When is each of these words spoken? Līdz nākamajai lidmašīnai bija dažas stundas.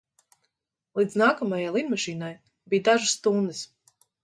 Līdz 0.99 1.17
nākamajai 1.23 1.75
lidmašīnai 1.77 2.31
bija 2.73 2.89
dažas 2.91 3.17
stundas. 3.21 3.65